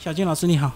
[0.00, 0.70] 小金老师你好，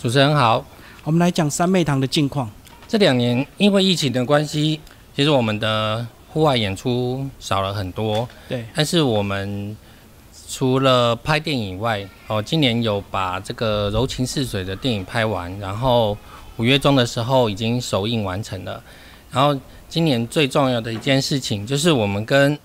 [0.00, 0.66] 主持人好。
[1.04, 2.50] 我们来讲三妹堂的近况。
[2.88, 4.80] 这两年因为疫情的关系，
[5.14, 8.28] 其实我们的户外演出少了很多。
[8.48, 9.76] 对，但是我们
[10.48, 16.18] 除了拍电影以外，哦，今年有把这个《柔情似水》的电影拍完，然后
[16.56, 18.82] 五月中的时候已经首映完成了。
[19.30, 19.56] 然后
[19.88, 22.58] 今年最重要的一件事情，就是我们跟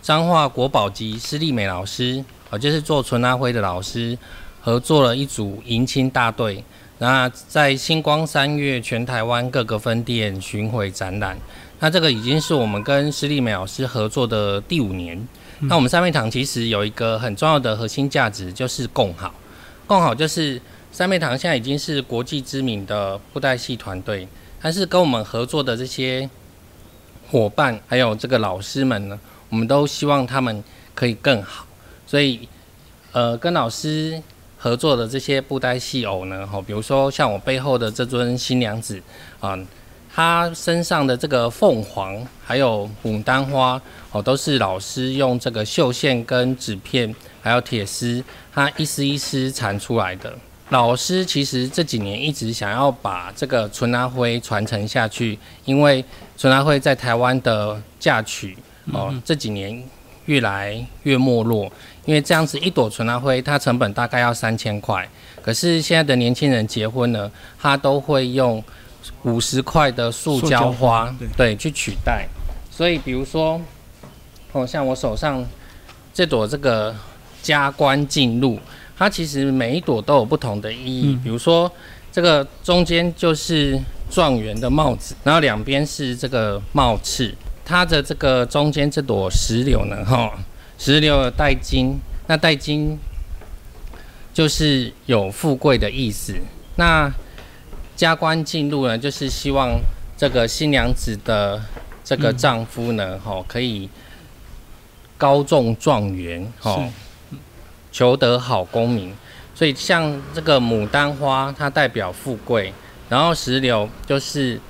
[0.00, 4.16] 彰化国宝级施丽美老师，哦，就是做纯阿辉的老师。
[4.64, 6.64] 合作了一组迎亲大队，
[6.98, 11.36] 那在星光三月全台湾各个分店巡回展览。
[11.80, 15.20] 那这个已经是我们跟施丽美老师合作的第五年。
[15.62, 19.34] 那我们三妹堂其实有一个很重要的核心价值，就是共好。
[19.84, 24.28] 共好就是三妹堂现在已经是国际知名的布袋戏团队，
[24.60, 26.30] 但是跟我们合作的这些
[27.28, 30.62] 伙伴还有这个老师们呢，我们都希望他们
[30.94, 31.66] 可以更好。
[32.06, 32.48] 所以，
[33.10, 34.22] 呃，跟老师。
[34.62, 39.02] 合作的这些布袋戏偶呢，哈，比如说像我背后的这尊新娘子，
[39.40, 39.58] 啊，
[40.14, 48.22] 她身上的这个凤凰还有牡丹花，哦，都是老师用这个绣线跟纸片还有铁丝，
[48.54, 50.32] 它一丝一丝缠出来的。
[50.68, 56.04] 老师其实这几年一直想要把这个纯阿灰传承下去，因为
[56.38, 58.56] 纯阿灰在台湾的嫁娶，
[58.92, 59.82] 哦，这几年。
[60.26, 61.68] 越来越没落，
[62.04, 65.08] 因为这样子一朵纯拉灰，它成本大概要三千块。
[65.40, 68.62] 可是现在的年轻人结婚呢，他都会用
[69.24, 72.26] 五十块的塑胶花，对，去取代。
[72.70, 73.60] 所以，比如说，
[74.52, 75.44] 哦，像我手上
[76.14, 76.94] 这朵这个
[77.42, 78.58] 加冠进入，
[78.96, 81.18] 它其实每一朵都有不同的意义。
[81.22, 81.70] 比如说，
[82.12, 83.78] 这个中间就是
[84.10, 87.34] 状元的帽子，然后两边是这个帽翅。
[87.64, 90.32] 它的这个中间这朵石榴呢，哈，
[90.84, 92.98] 石榴带金，那带金
[94.34, 96.34] 就是有富贵的意思。
[96.74, 97.08] 那
[97.94, 99.80] 加官进禄呢，就是希望
[100.16, 101.62] 这个新娘子的
[102.02, 103.88] 这个丈夫呢，哈，可以
[105.16, 106.82] 高中状元，哈，
[107.92, 109.14] 求得好功名。
[109.54, 112.74] 所以像这个牡丹花，它代表富贵，
[113.08, 114.60] 然后石榴就是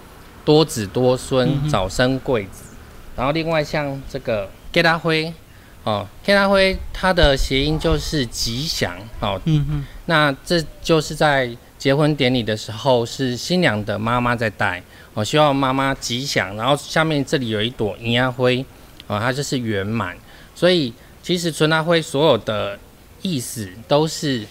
[0.45, 2.65] 多子多孙，早生贵子。
[3.17, 5.33] 然后另外像这个 K 大灰
[5.85, 9.41] 哦天大灰它的谐音就是吉祥哦。
[9.45, 9.85] 嗯嗯。
[10.07, 14.83] 那这就是在结婚典礼的时候，是新娘的妈妈在戴
[15.15, 16.55] 哦，希望妈妈吉祥。
[16.57, 18.65] 然后下面这里有一朵银牙灰
[19.07, 20.17] 哦，它就是圆满。
[20.55, 22.79] 所以其实纯大灰所有的
[23.23, 24.45] 意思都是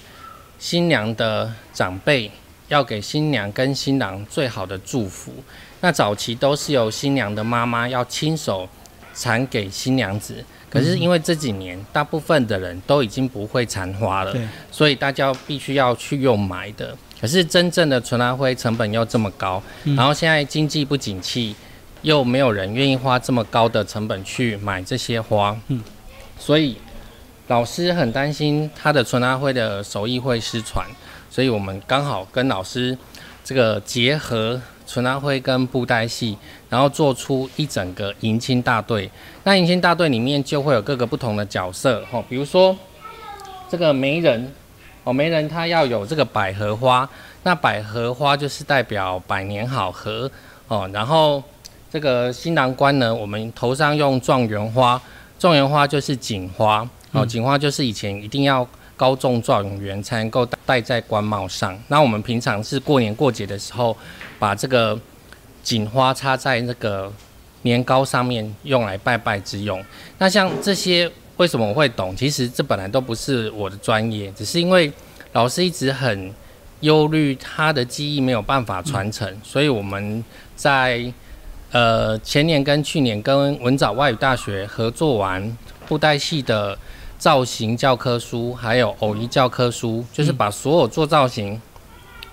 [0.60, 2.30] 新娘的长辈
[2.68, 5.32] 要给新娘跟新郎最好的祝福。
[5.80, 8.68] 那早期都是由新娘的妈妈要亲手
[9.14, 14.34] 缠给新娘子，可是因为这几年大部分的人都已经不会残花了，
[14.72, 16.98] 所以大家必须要去用买的。
[17.20, 21.54] 可是真正的纯拉灰成本又这么高，然后现在经济不景气，
[22.02, 25.84] 又没有人愿意花这么高的成本去买这些花，嗯，
[26.40, 26.78] 所以
[27.48, 30.88] 老师很担心他的纯拉灰的手艺会失传，
[31.30, 32.98] 所以我们刚好跟老师
[33.44, 34.62] 这个结合。
[34.92, 36.38] 纯拉灰跟布袋戏，
[36.68, 39.10] 然后做出一整个迎亲大队。
[39.46, 42.76] 那迎亲大队里面就会有各个不同的角色，哦，比如说
[43.70, 44.54] 这个媒人，
[45.06, 47.10] 哦，媒人他要有这个百合花，
[47.44, 50.30] 那百合花就是代表百年好合，
[50.68, 51.42] 哦，然后
[51.90, 55.02] 这个新郎官呢，我们头上用状元花，
[55.40, 58.68] 状元花就是锦花，哦，锦花就是以前一定要。
[59.02, 61.76] 高中状元才能够戴在官帽上。
[61.88, 63.98] 那我们平常是过年过节的时候，
[64.38, 64.96] 把这个
[65.64, 67.12] 锦花插在那个
[67.64, 69.84] 年糕上面，用来拜拜之用。
[70.20, 72.16] 那像这些，为什么我会懂？
[72.16, 74.94] 其实这本来都不是我的专业，只是因为
[75.32, 76.32] 老师一直很
[76.82, 80.24] 忧虑他的技艺没有办法传承，所以我们
[80.56, 81.12] 在
[81.72, 85.58] 呃前年跟去年跟文藻外语大学合作完
[85.88, 86.78] 布袋戏的。
[87.22, 91.62] 造型教科书还有偶衣教科书，就是把所有做造型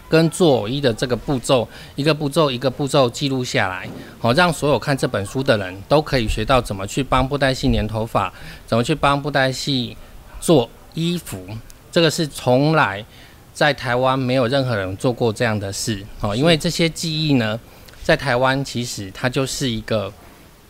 [0.09, 3.87] 跟做偶衣的这个步骤，一个步骤一个步骤记录下来，
[4.19, 8.33] 好让所有看这本书的人都可以学到怎么去帮布袋戏粘头发，
[8.67, 9.95] 怎么去帮布袋戏
[10.41, 11.47] 做衣服。
[11.93, 13.05] 这个是从来
[13.53, 17.61] 在台湾没有任何人做过这样的事哦，因为这些技艺呢，
[18.03, 20.11] 在台湾其实它就是一个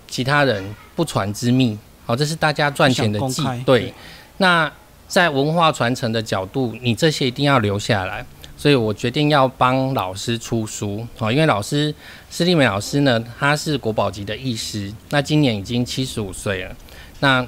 [0.09, 1.79] 其他人不传之秘。
[2.05, 3.93] 好，这是大家赚钱的技对。
[4.39, 4.73] 那
[5.07, 8.25] 在文化传承的角度，你这些一定要留下来。
[8.57, 11.07] 所以我决定要帮老师出书。
[11.21, 11.95] 啊，因为老师
[12.29, 16.75] 施丽美老师呢，他是国宝级的艺师，那今年已经七十五岁了。
[17.21, 17.47] 那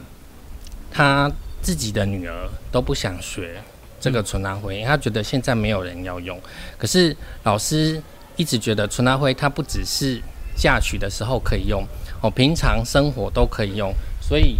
[0.92, 1.28] 他
[1.60, 3.60] 自己的女儿都不想学，
[4.00, 6.40] 这个纯拉灰，他觉得现在没有人要用。
[6.78, 8.00] 可是老师
[8.36, 10.22] 一直觉得纯拉灰它不只是
[10.56, 11.84] 嫁娶的时候可以用，
[12.20, 13.92] 哦，平常生活都可以用。
[14.20, 14.56] 所以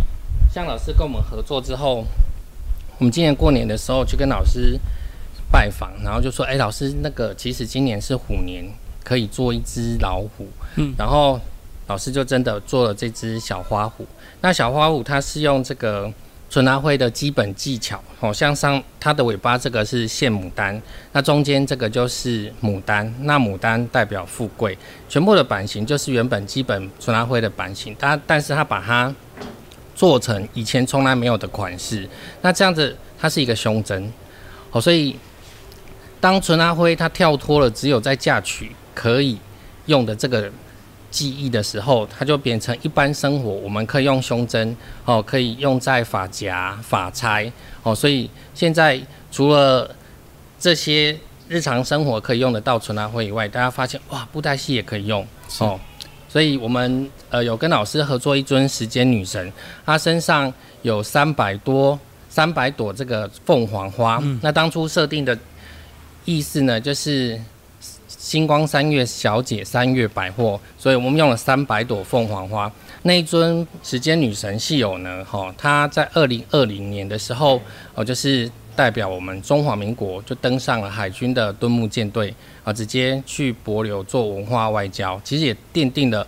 [0.53, 2.05] 像老师跟我们合作之后，
[2.99, 4.79] 我们今年过年的时候去跟老师
[5.51, 8.65] 拜访，然后就说：“哎，老师，那个其实今年是虎年，
[9.05, 11.41] 可以做一只老虎。”嗯，然后
[11.87, 14.07] 老师就真的做了这只小花虎。
[14.41, 16.13] 那小花虎它是用这个。
[16.53, 20.83] 纯拉灰的基本技巧，哦，像上它的尾巴这个是现牡丹，
[21.13, 24.77] 那中间这个就是牡丹，那牡丹代表富贵，
[25.09, 29.15] 全部的版型就是原本基本纯拉灰的版型，它但是它把它
[30.01, 32.09] 做成以前从来没有的款式，
[32.41, 34.11] 那这样子它是一个胸针，
[34.71, 35.15] 好，所以
[36.19, 39.37] 当纯阿灰它跳脱了只有在嫁娶可以
[39.85, 40.51] 用的这个。
[41.11, 47.51] 记忆的时候，它就变成一般生活，我们可以用胸针哦，可以用在发夹、发钗
[47.83, 47.93] 哦。
[47.93, 48.97] 所以现在
[49.33, 49.93] 除了
[50.57, 51.19] 这些
[51.49, 55.27] 日常生活可以用得到纯拉灰以外，大家发现哇，布袋戏也可以用
[55.59, 55.81] 哦。
[56.31, 59.53] 所以我们呃有跟老师合作一尊时间女神，
[59.85, 61.99] 她身上有三百多、
[62.29, 64.23] 三百朵这个凤凰花。
[64.41, 65.37] 那当初设定的
[66.25, 67.39] 意思呢，就是。
[68.09, 72.71] 星光三月小姐三月百货，所以我们用了三百朵凤凰花。
[73.03, 75.25] 那一尊时间女神系友呢？
[75.25, 77.61] 哈，她在二零二零年的时候，
[77.95, 78.49] 哦，就是
[78.81, 82.35] 代表我们中华民国就登上了海军的敦木舰队
[82.65, 85.21] 啊，直接去博流做文化外交。
[85.23, 86.27] 其实也奠定了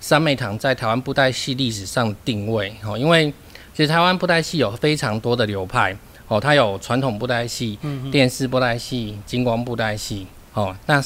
[0.00, 2.70] 三妹堂在台湾布袋戏历史上的定位。
[2.84, 3.32] 哦，因为
[3.72, 5.96] 其实台湾布袋戏有非常多的流派。
[6.28, 7.78] 哦，它有传统布袋戏、
[8.12, 10.26] 电视布袋戏、金光布袋戏。
[10.52, 11.02] 哦，那。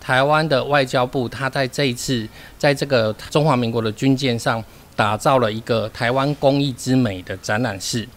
[0.00, 2.28] 台湾的外交部，他在这一次
[2.58, 4.60] 在这个中华民国的军舰上
[4.96, 8.08] 打造了一个台湾工艺之美的展览室，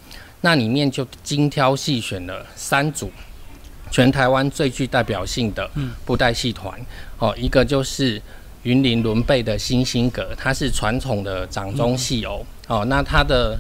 [0.45, 3.11] 那里面就精挑细选了三组
[3.89, 5.67] 全台湾最具代表性的
[6.05, 6.79] 布袋戏团，
[7.17, 8.21] 哦，一个就是
[8.61, 13.57] 云林伦贝的星星阁，它是传统的掌中戏偶，哦，那他的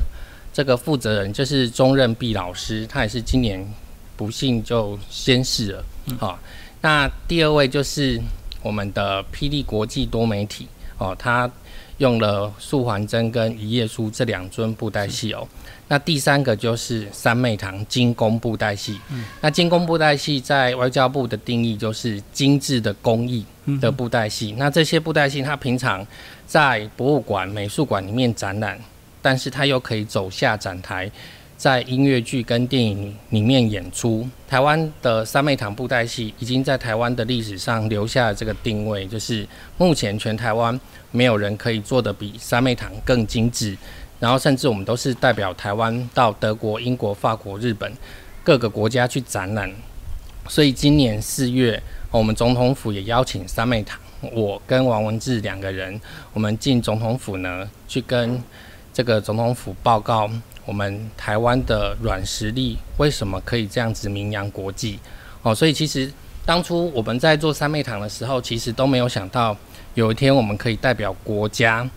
[0.53, 3.67] 这个负责人就是钟任弼老师，他也是今年
[4.15, 5.85] 不幸就仙逝了，
[6.19, 6.37] 好。
[6.81, 8.21] 那第二位就是
[8.61, 10.67] 我们的霹雳国际多媒体
[10.97, 11.49] 哦，他
[11.97, 15.47] 用了素环真跟一页书这两尊布袋戏哦。
[15.87, 18.99] 那第三个就是三妹堂精工布袋戏。
[19.39, 23.45] 那精工布袋戏在外交部的定义就是精致的工艺
[23.79, 24.55] 的布袋戏。
[24.57, 26.05] 那这些布袋戏它平常
[26.47, 28.79] 在博物馆、美术馆里面展览，
[29.21, 31.09] 但是它又可以走下展台。
[31.57, 39.47] 在音乐剧跟电影里面演出，台湾的三妹堂布袋戏已经在台湾的历史上留下了这个定位，就是
[39.77, 40.77] 目前全台湾
[41.11, 43.75] 没有人可以做的比三妹堂更精致，
[44.19, 47.89] 然后甚至我们都是代表台湾到德国、英国、法国、日本
[48.43, 49.71] 各个国家去展览，
[50.49, 51.81] 所以今年四月，
[52.11, 53.97] 我们总统府也邀请三妹堂，
[54.33, 55.99] 我跟王文志两个人，
[56.33, 58.43] 我们进总统府呢，去跟
[58.93, 60.29] 这个总统府报告。
[60.65, 64.99] 我们台湾的软实力为什么可以这样子名扬国际？
[65.43, 66.11] 哦，所以其实
[66.43, 69.55] 当初我们在做三妹堂的时候，其实都没有想到
[69.93, 71.87] 有一天我们可以代表国家，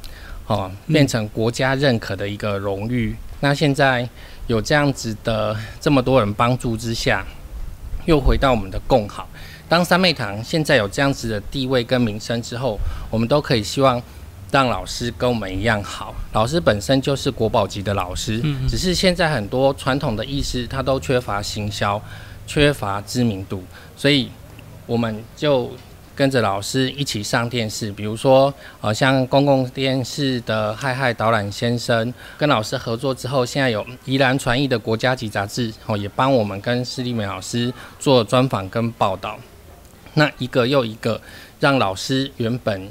[0.47, 3.17] 哦，变成国家认可的一个荣誉。
[3.41, 4.07] 那现在
[4.49, 7.25] 有这样子的这么多人帮助之下，
[8.05, 9.27] 又回到我们的共好。
[9.69, 12.79] 当三妹堂现在有这样子的地位跟名声之后，
[13.11, 14.03] 我们都可以希望。
[14.51, 22.01] 让老师跟我们一样好，老师本身就是国宝级的老师，只是现在很多传统的意识他都缺乏行销，
[22.47, 23.63] 缺乏知名度，
[23.95, 24.31] 所以
[24.87, 25.71] 我们就
[26.17, 39.39] 跟着老师一起上电视，比如说呃像公共电视的嗨嗨导览先生，跟老师合作之后，现在有宜兰传译的国家级杂志哦，也帮我们跟施丽美老师做专访跟报道，
[40.15, 41.21] 那一个又一个
[41.61, 42.89] 让老师原本。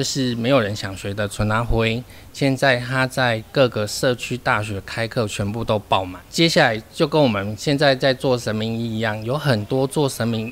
[0.00, 2.02] 就是没有人想学的纯拉灰，
[2.32, 6.18] 现在他在各个社区大学开课，全部都爆满。
[6.30, 10.50] 接下来就跟我们现在在做神明一样，有很多做神明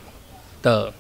[0.61, 0.93] 的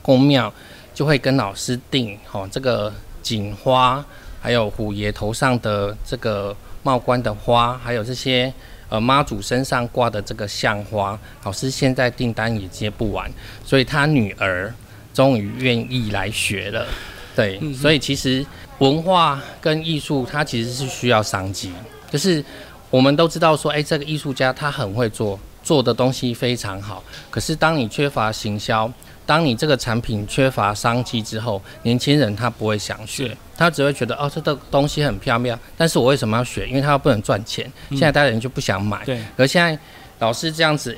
[0.00, 0.50] 宫庙
[0.94, 4.02] 就会跟老师订哦，这个锦花，
[4.40, 8.50] 还有虎爷头上的这个帽冠的花，还有这些
[8.88, 13.30] 呃妈祖身上挂的这个象花，老师现在订单也接不完，
[13.62, 14.72] 所以他女儿
[15.12, 16.86] 终于愿意来学了。
[17.34, 18.44] 对，所以其实
[18.78, 21.72] 文化跟艺术，它其实是需要商机。
[22.10, 22.44] 就是
[22.90, 27.02] 我们都知道说，哎，这个艺术家他很会做，做的东西非常好。
[27.30, 28.88] 可是当你缺乏行销，
[29.26, 36.68] 当你这个产品缺乏商机之后，年轻人他不会想学，他只会觉得哦，这个东西很漂亮，但是我为什么要学？
[36.68, 37.70] 因为他不能赚钱。
[37.90, 39.04] 现在大家人就不想买。
[39.04, 39.20] 对。
[39.36, 39.76] 而现在
[40.20, 40.96] 老师这样子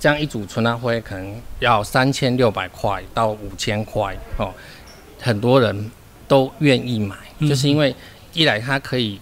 [0.00, 4.52] 这样一组春兰灰可能要三千六百块到五千块哦，
[5.22, 5.90] 很多人
[6.26, 7.94] 都愿意买，就是因为
[8.34, 9.20] 一来它可以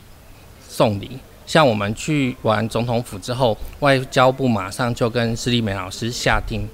[0.66, 6.66] 送礼，像我们去完总统府之后，外交部马上就跟施丽美老师下定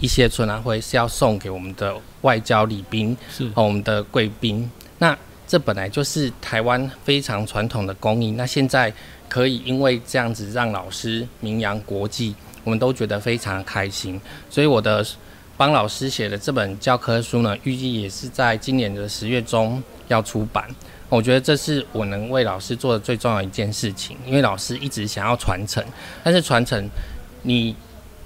[0.00, 4.68] 一些春兰会是要送给我们的外交礼宾，是哦，我们的贵宾。
[4.98, 8.92] 那这本来就是台湾非常传统的工艺，那现在
[9.28, 12.34] 可以因为这样子让老师名扬国际，
[12.64, 14.20] 我们都觉得非常开心。
[14.50, 15.06] 所以我的
[15.62, 20.68] 帮老师写的这本教科书呢，预计也是在今年的十月中要出版。
[21.08, 25.80] 我觉得这是我能为老师做的最重要一件事情，因为老师一直想要传承，
[26.24, 26.90] 但是传承
[27.42, 27.76] 你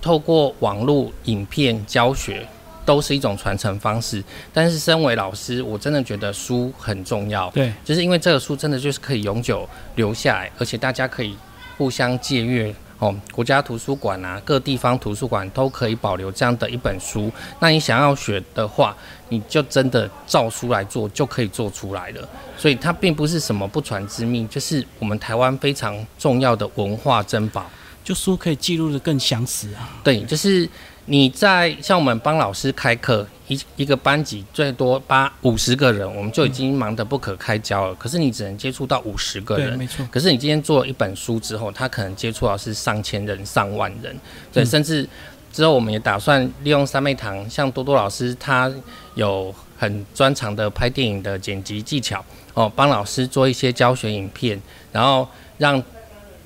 [0.01, 2.47] 透过网络影片教学。
[2.87, 7.51] 都是一种传承方式，但是身为老师，我真的觉得书很重要。
[7.51, 11.37] 对，就是因为这个书真的就是可以永久留下来，而且大家可以
[11.77, 13.15] 互相借阅哦。
[13.33, 17.31] 国家图书馆啊，各地方图书馆都可以保留这样的一本书。
[17.61, 18.97] 那你想要学的话，
[19.29, 22.29] 你就真的照书来做，就可以做出来了。
[22.57, 27.65] 所以它并不是什么不传之秘，就是我们台湾非常重要的文化珍宝。
[28.07, 30.01] 就书可以记录的更详实啊。
[30.05, 30.67] 对，就是。
[31.09, 37.95] 你在像我们帮老师开课，一一个班级最多八五十个人，我们就已经忙得不可开交了。
[37.95, 40.05] 可是你只能接触到五十个人，没错。
[40.11, 44.19] 可是你今天做了一本书之后，他可能接触到是上千人、上万人，
[44.53, 45.09] 对，甚至
[45.53, 48.69] 之后我们也打算利用三妹堂，像多多老师他
[49.15, 54.61] 有很专长的拍电影的剪辑技巧哦，帮老师做一些教学影片，
[54.91, 55.81] 然后让。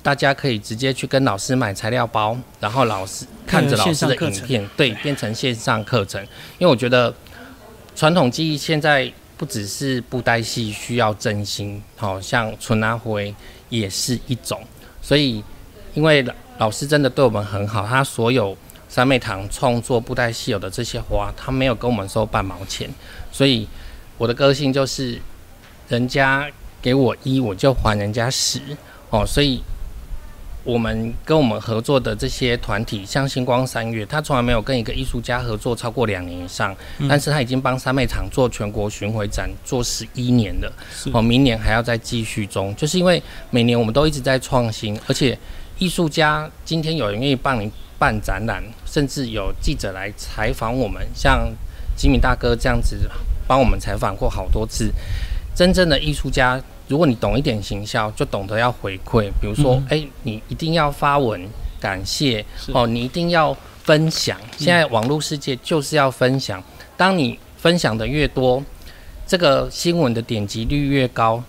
[0.03, 6.19] 大家可以直接去跟老师买材料包，然后老师看着老师的影片，对，变成线上课程。
[6.57, 7.13] 因为我觉得
[7.95, 13.33] 传统技艺现在不只是布袋戏需要真心，好像纯拉灰
[13.69, 14.59] 也是一种。
[15.03, 15.43] 所以，
[15.93, 16.25] 因为
[16.57, 18.57] 老师真的对我们很好，他所有
[18.89, 22.89] 三妹堂创作布袋戏有的这些花，他没有跟我们收半毛钱。
[23.31, 23.67] 所以
[24.17, 25.21] 我的个性就是，
[25.89, 26.49] 人家
[26.81, 28.59] 给我一，我就还人家十，
[29.11, 29.61] 哦，所以。
[30.63, 36.75] 我们跟我们合作的这些团体，像星光三月，他从来没有跟一个艺术家合作超过两年以上，
[37.09, 40.71] 但是他已经帮三妹厂做全国巡回展做十一年了，
[41.13, 45.35] 哦，明年还要再继续中，就是因为每年我们都一直在创新，而且
[45.79, 51.51] 艺术家今天有人愿意帮你办展览，甚至有记者来采访我们，像
[51.95, 53.09] 吉米大哥这样子
[53.47, 54.91] 帮我们采访过好多次，
[55.55, 56.61] 真正的艺术家。
[56.91, 59.29] 如果你懂一点行销，就懂得要回馈。
[59.39, 61.41] 比如说，哎，你一定要发文
[61.79, 64.37] 感谢哦，你一定要分享。
[64.57, 66.61] 现在网络世界就是要分享，
[66.97, 68.61] 当你分享的越多，
[69.25, 71.41] 这个新闻的点击率越高，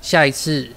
[0.00, 0.70] 下一次。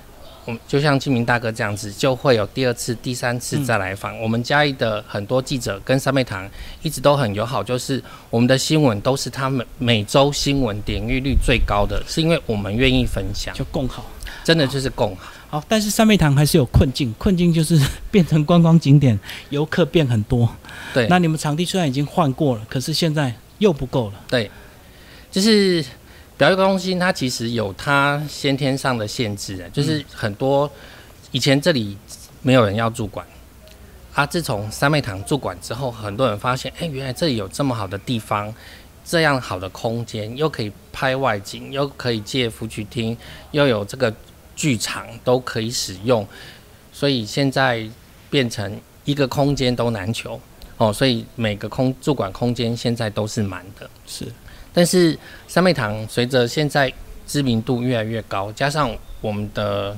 [0.52, 4.20] 我们就像金明大哥这样子，就会有第二次、第三次再来访。
[4.20, 6.46] 我们嘉义的很多记者跟三妹堂
[6.82, 14.06] 一直都很友好，就是我们的新闻都是他们每周新闻点阅率最高的，是因为我们愿意分享，就共好，
[14.44, 15.32] 真的就是共好。
[15.48, 17.82] 好，但是三妹堂还是有困境，困境就是
[18.12, 19.18] 变成观光景点，
[19.52, 20.54] 游客变很多。
[20.94, 24.16] 对，那你们场地虽然已经换过了，可是现在又不够了。
[24.28, 24.52] 对，
[25.32, 25.86] 就是。
[26.42, 30.68] 表演中心它其实有它先天上的限制，就是很多
[31.30, 31.96] 以前这里
[32.42, 33.24] 没有人要驻馆，
[34.16, 38.52] 啊，自从三妹堂驻馆之后，很多人发现，哎，原来这里有这么好的地方，
[39.06, 43.16] 这样好的空间，又可以拍外景，又可以借福曲厅，
[43.52, 44.12] 又有这个
[44.56, 46.28] 剧场都可以使用，
[46.92, 47.88] 所以现在
[48.32, 50.42] 变成一个空间都难求
[50.78, 54.26] 哦，所以每个空驻馆空间现在都是满的，是。
[54.74, 56.92] 但是三妹堂随着现在
[57.28, 59.98] 知名度越来越高，加上我们的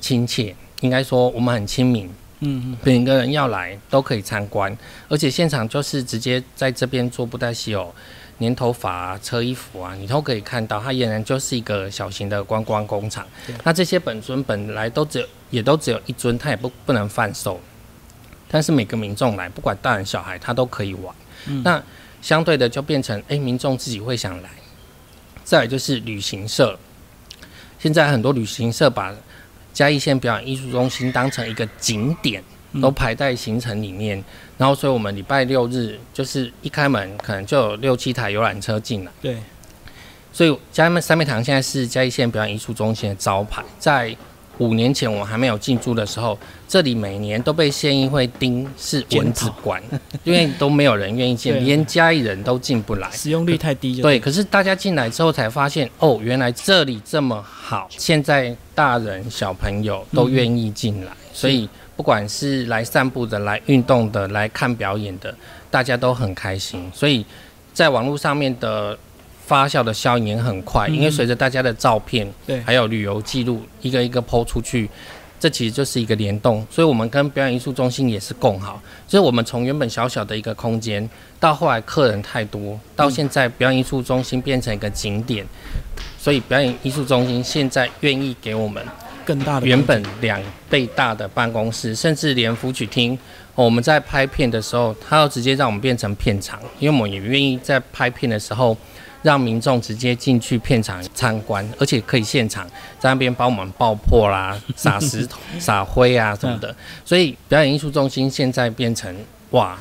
[0.00, 2.06] 亲切，应该说我们很亲民，
[2.40, 4.76] 嗯嗯，每个人要来都可以参观，
[5.08, 7.94] 而且现场就是直接在这边做布袋戏哦，
[8.40, 13.26] 粘头发啊、车衣服啊，你都可以看到，它俨然就是一个小型的观光工厂。
[13.62, 17.60] 那这些本尊本来都只有，也都只有一尊，它也不不能贩售，
[18.48, 21.14] 但是每个民众来，不管大人小孩，他都可以玩。
[21.62, 21.82] 那
[22.24, 24.48] 相对的就变成，哎，民众自己会想来。
[25.44, 26.78] 再来就是旅行社，
[27.78, 29.14] 现在很多旅行社把
[29.74, 32.42] 嘉义县表演艺术中心当成一个景点，
[32.80, 34.24] 都排在行程里面。
[34.56, 39.12] 然后，所以我们礼拜六日就是一开门，可能就有六七台游览车进来。
[39.20, 39.36] 对。
[40.32, 44.16] 所以嘉义三面堂现在是嘉义县表演艺术中心的招牌，在。
[44.58, 49.82] 五年前我还没有进驻的时候，这里每年都被县议会盯是蚊子馆，
[50.22, 54.00] 因为都没有人愿意进，连家里人都进不来，使用率太低。
[54.00, 65.34] 对，可是大家进来之后才发现，哦，原来这里这么好，现在大人小朋友都愿意进来，所以不管是来散步的、来运动的、来看表演的，
[65.70, 66.88] 大家都很开心。
[66.94, 67.26] 所以
[67.72, 68.96] 在网络上面的
[69.46, 74.88] 发酵的效应也很快，因为随着大家的照片，对，还有旅游记录一个一个抛出去，
[75.38, 76.66] 这其实就是一个联动。
[76.70, 78.80] 所以，我们跟表演艺术中心也是共好。
[79.06, 81.06] 所以我们从原本小小的一个空间，
[81.38, 85.44] 到后来客人太多，到现在表演艺术中心变成一个景点。
[86.18, 88.82] 所以，表演艺术中心现在愿意给我们
[89.26, 93.18] 更大的原本两倍大的办公室，甚至连福曲厅，
[93.54, 98.74] 我们在拍片的时候，他要直接让我们变成片场，因为我们也愿意在拍片的时候。
[99.24, 102.66] 让民众直接进去片场参观，而且可以现场
[103.00, 106.76] 在那边帮我们爆破啦、撒石头、 撒灰啊什么的。
[107.06, 109.16] 所以表演艺术中心现在变成
[109.52, 109.78] 哇，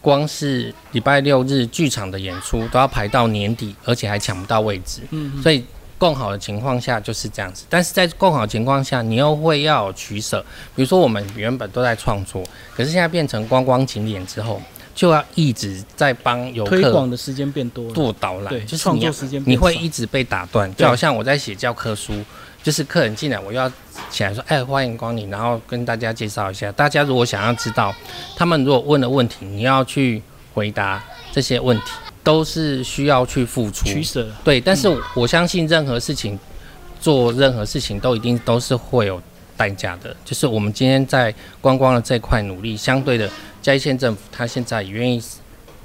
[0.00, 5.02] 光是礼拜六日剧场的演出都要排到年底，而且还抢不到位置。
[5.10, 5.62] 嗯，所以
[5.98, 7.66] 更好的情况下就是这样子。
[7.68, 10.40] 但是在更好的情况下，你又会要取舍。
[10.74, 12.42] 比如说我们原本都在创作，
[12.74, 14.62] 可是现在变成观光景点之后。
[14.98, 22.20] 就要一直在帮游客推广的时间变多，做导览，对，就是创作时间你会一直被打断，就好像我在写教科书，
[22.64, 23.70] 就是客人进来，我要
[24.10, 26.72] 起来说，哎，欢迎光临，然后跟大家介绍一下。
[26.72, 27.94] 大家如果想要知道，
[28.34, 30.20] 他们如果问的问题，你要去
[30.52, 31.00] 回答
[31.30, 31.84] 这些问题，
[32.24, 34.28] 都是需要去付出取舍。
[34.42, 36.36] 对，但是我相信任何事情
[37.00, 39.22] 做任何事情都一定都是会有
[39.56, 43.30] 代价的，就是我们今天在观光的这块努力，相对的。
[43.68, 45.22] 嘉义县政府，他现在也愿意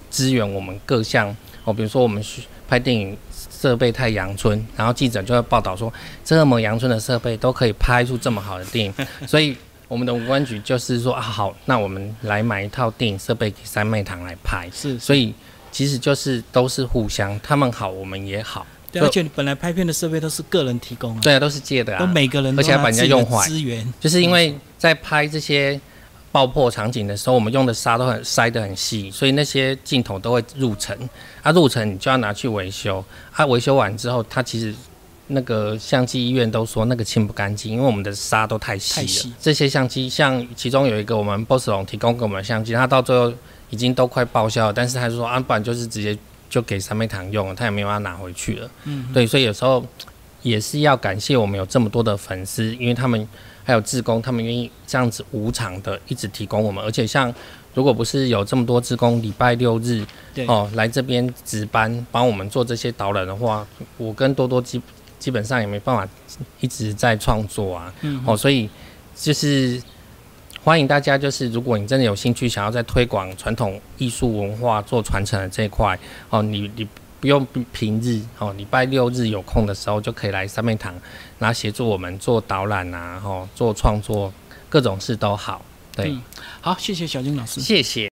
[0.10, 1.36] 支援我们各项
[1.66, 3.18] 哦，比如说我们去拍电影
[3.52, 5.92] 设备太阳村，然后记者就会报道说，
[6.24, 8.94] 这么阳春的设备都可以拍出这么好的电影，
[9.28, 9.54] 所以
[9.90, 15.34] 我们的五官局就是说啊，好，那我们来买一套电影设备给三妹堂来拍，是，所以
[15.70, 25.78] 其实就是都是互相，他们好，我们也好，对，而且本来拍片的设备都是个人提供，对啊，都是借的啊，都每个人，而且把人家用坏，资源，就是因为在拍这些。
[26.34, 30.98] 爆破场景的时候，我们用的沙都很塞得很细，所以那些镜头都会入尘。
[31.44, 33.06] 啊，入尘你就要拿去维修。
[33.32, 34.74] 啊，维修完之后，它其实
[35.28, 39.36] 那个相机医院都说那个清不干净，因为我们的沙都太细了。
[39.40, 43.32] 这些相机，像其中有一个我们 BOSS 龙提供给我们的相机，它到最后
[43.70, 46.18] 已经都快报销了，但是他说啊，不然就是直接
[46.50, 48.68] 就给三妹堂用了，他也没有要拿回去了。
[48.86, 49.86] 嗯，对，所以有时候
[50.42, 53.28] 也是要感谢我们有这么多的粉丝，因为他们。
[53.64, 57.34] 还有志工，他们愿意这样子无偿的一直提供我们，而且像
[57.74, 60.06] 如果不是有这么多志工，礼拜六日
[60.48, 63.66] 哦来这边值班帮我们做这些导览的话，
[63.98, 64.82] 我跟多多基
[65.18, 66.08] 基本上也没办法
[66.60, 67.94] 一直在创作啊。
[68.26, 68.70] 哦，所以
[69.16, 69.82] 就是
[70.64, 75.98] 欢迎大家，就是如果你真的有兴趣，想要在推广传统艺术文化做传承的这一块，
[76.30, 76.88] 哦，你你。
[77.24, 80.94] 不用平日哦，礼拜六日有空的时候就可以来三面堂，
[81.40, 84.30] 然后协助我们做导览啊，哦，做创作，
[84.68, 85.64] 各种事都好。
[85.96, 86.14] 对，
[86.60, 88.02] 好，谢谢小金老师，谢谢。